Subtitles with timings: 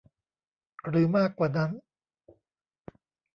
[0.87, 1.71] หรือมากกว่านั้น